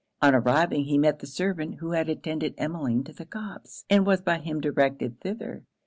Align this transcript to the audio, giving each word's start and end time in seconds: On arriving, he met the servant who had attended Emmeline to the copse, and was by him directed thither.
On 0.19 0.33
arriving, 0.33 0.85
he 0.85 0.97
met 0.97 1.19
the 1.19 1.27
servant 1.27 1.75
who 1.75 1.91
had 1.91 2.09
attended 2.09 2.55
Emmeline 2.57 3.03
to 3.03 3.13
the 3.13 3.23
copse, 3.23 3.85
and 3.87 4.03
was 4.03 4.19
by 4.19 4.39
him 4.39 4.59
directed 4.59 5.19
thither. 5.21 5.63